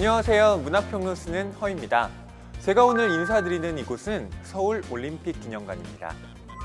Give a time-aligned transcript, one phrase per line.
[0.00, 0.62] 안녕하세요.
[0.64, 2.08] 문학평론 쓰는 허입니다.
[2.60, 6.14] 제가 오늘 인사드리는 이곳은 서울 올림픽 기념관입니다.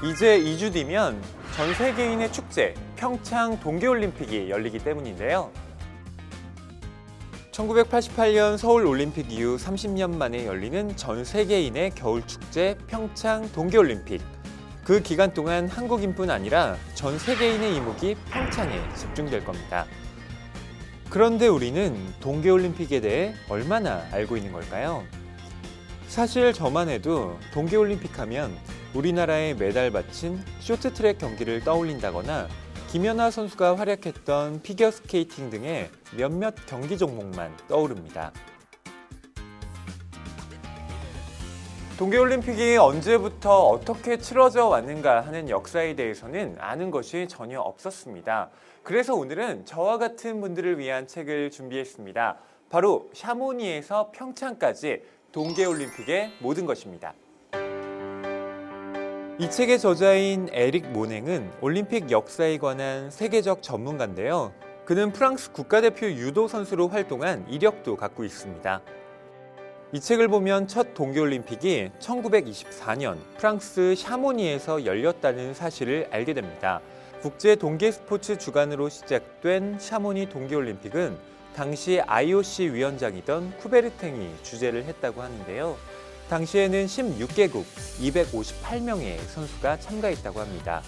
[0.06, 1.22] 이제 2주 뒤면
[1.54, 5.52] 전 세계인의 축제 평창 동계올림픽이 열리기 때문인데요.
[7.52, 14.22] 1988년 서울 올림픽 이후 30년 만에 열리는 전 세계인의 겨울 축제 평창 동계올림픽.
[14.86, 19.86] 그 기간 동안 한국인뿐 아니라 전 세계인의 이목이 평창에 집중될 겁니다.
[21.10, 25.04] 그런데 우리는 동계올림픽에 대해 얼마나 알고 있는 걸까요?
[26.08, 28.56] 사실 저만 해도 동계올림픽 하면
[28.94, 32.48] 우리나라에 메달 받친 쇼트트랙 경기를 떠올린다거나
[32.90, 38.32] 김연아 선수가 활약했던 피겨스케이팅 등의 몇몇 경기 종목만 떠오릅니다.
[41.98, 48.50] 동계올림픽이 언제부터 어떻게 치러져 왔는가 하는 역사에 대해서는 아는 것이 전혀 없었습니다.
[48.84, 52.38] 그래서 오늘은 저와 같은 분들을 위한 책을 준비했습니다.
[52.70, 57.14] 바로 샤모니에서 평창까지 동계올림픽의 모든 것입니다.
[59.40, 64.52] 이 책의 저자인 에릭 모냉은 올림픽 역사에 관한 세계적 전문가인데요.
[64.84, 68.82] 그는 프랑스 국가대표 유도 선수로 활동한 이력도 갖고 있습니다.
[69.96, 76.82] 이 책을 보면 첫 동계올림픽이 1924년 프랑스 샤모니에서 열렸다는 사실을 알게 됩니다.
[77.22, 81.16] 국제 동계 스포츠 주간으로 시작된 샤모니 동계올림픽은
[81.56, 85.78] 당시 IOC 위원장이던 쿠베르탱이 주재를 했다고 하는데요.
[86.30, 87.64] 당시에는 16개국
[88.02, 90.82] 258명의 선수가 참가했다고 합니다.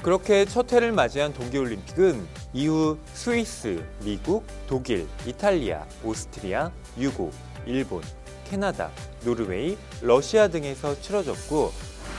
[0.00, 7.30] 그렇게 첫 해를 맞이한 동계올림픽은 이후 스위스, 미국, 독일, 이탈리아, 오스트리아, 유고,
[7.66, 8.02] 일본,
[8.50, 8.90] 캐나다,
[9.24, 11.70] 노르웨이, 러시아 등에서 치러졌고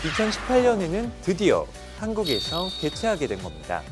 [0.03, 1.67] 2018년에는 드디어
[1.99, 3.83] 한국에서 개최하게 된 겁니다.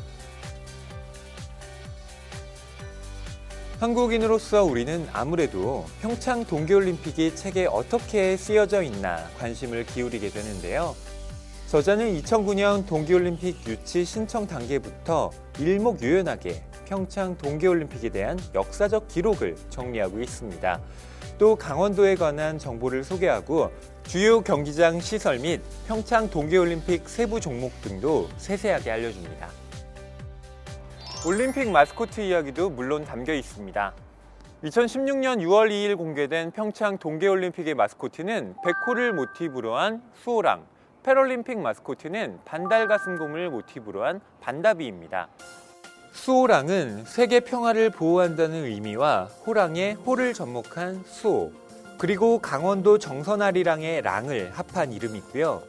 [3.78, 10.96] 한국인으로서 우리는 아무래도 평창 동계올림픽이 책에 어떻게 쓰여져 있나 관심을 기울이게 되는데요.
[11.68, 20.80] 저자는 2009년 동계올림픽 유치 신청 단계부터 일목요연하게 평창 동계올림픽에 대한 역사적 기록을 정리하고 있습니다.
[21.38, 23.70] 또 강원도에 관한 정보를 소개하고
[24.02, 29.48] 주요 경기장 시설 및 평창 동계올림픽 세부 종목 등도 세세하게 알려줍니다.
[31.24, 33.94] 올림픽 마스코트 이야기도 물론 담겨 있습니다.
[34.64, 40.66] 2016년 6월 2일 공개된 평창 동계올림픽의 마스코트는 백호를 모티브로 한 수호랑,
[41.04, 45.28] 패럴림픽 마스코트는 반달 가슴곰을 모티브로 한 반다비입니다.
[46.12, 51.52] 수호랑은 세계 평화를 보호한다는 의미와 호랑의 호를 접목한 수호,
[51.98, 55.62] 그리고 강원도 정선아리랑의 랑을 합한 이름이고요.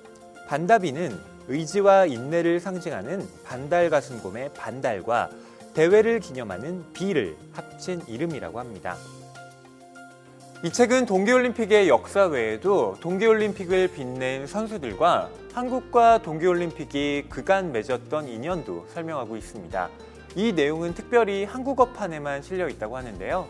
[0.48, 5.30] 반다비는 의지와 인내를 상징하는 반달가슴곰의 반달과
[5.74, 8.98] 대회를 기념하는 비를 합친 이름이라고 합니다.
[10.64, 19.90] 이 책은 동계올림픽의 역사 외에도 동계올림픽을 빛낸 선수들과 한국과 동계올림픽이 그간 맺었던 인연도 설명하고 있습니다.
[20.36, 23.48] 이 내용은 특별히 한국어판에만 실려 있다고 하는데요.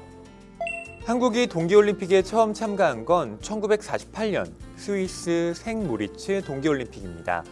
[1.06, 7.44] 한국이 동계올림픽에 처음 참가한 건 1948년 스위스 생모리츠 동계올림픽입니다.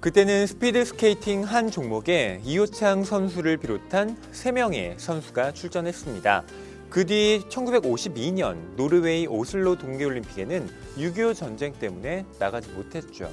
[0.00, 6.44] 그때는 스피드 스케이팅 한 종목에 이효창 선수를 비롯한 3명의 선수가 출전했습니다.
[6.90, 13.28] 그 뒤 1952년 노르웨이 오슬로 동계올림픽에는 6.25 전쟁 때문에 나가지 못했죠.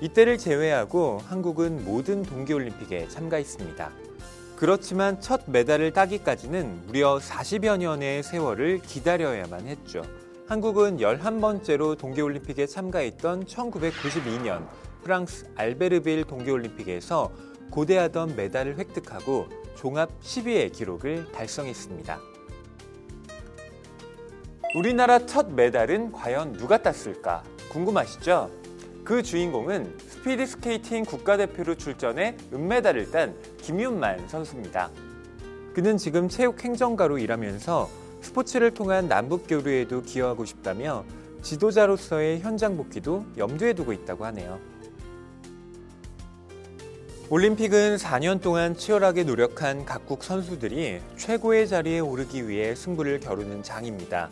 [0.00, 4.09] 이때를 제외하고 한국은 모든 동계올림픽에 참가했습니다.
[4.60, 10.02] 그렇지만 첫 메달을 따기까지는 무려 40여 년의 세월을 기다려야만 했죠.
[10.48, 14.68] 한국은 11번째로 동계올림픽에 참가했던 1992년
[15.02, 17.32] 프랑스 알베르빌 동계올림픽에서
[17.70, 22.20] 고대하던 메달을 획득하고 종합 10위의 기록을 달성했습니다.
[24.76, 27.44] 우리나라 첫 메달은 과연 누가 땄을까?
[27.70, 28.59] 궁금하시죠?
[29.10, 34.88] 그 주인공은 스피드 스케이팅 국가대표로 출전해 은메달을 딴 김윤만 선수입니다.
[35.74, 37.90] 그는 지금 체육행정가로 일하면서
[38.20, 41.04] 스포츠를 통한 남북 교류에도 기여하고 싶다며
[41.42, 44.60] 지도자로서의 현장 복귀도 염두에 두고 있다고 하네요.
[47.30, 54.30] 올림픽은 4년 동안 치열하게 노력한 각국 선수들이 최고의 자리에 오르기 위해 승부를 겨루는 장입니다.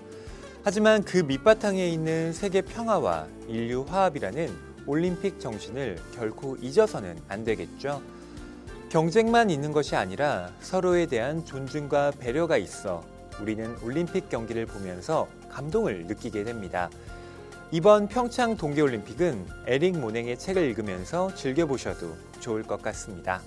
[0.63, 8.02] 하지만 그 밑바탕에 있는 세계 평화와 인류 화합이라는 올림픽 정신을 결코 잊어서는 안 되겠죠.
[8.88, 13.05] 경쟁만 있는 것이 아니라 서로에 대한 존중과 배려가 있어
[13.40, 16.88] 우리는 올림픽 경기를 보면서 감동을 느끼게 됩니다.
[17.70, 23.43] 이번 평창 동계올림픽은 에릭 모냉의 책을 읽으면서 즐겨보셔도 좋을 것 같습니다.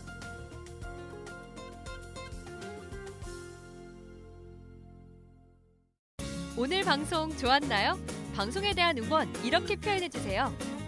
[6.55, 7.97] 오늘 방송 좋았나요?
[8.35, 10.53] 방송에 대한 응원 이렇게 표현해 주세요.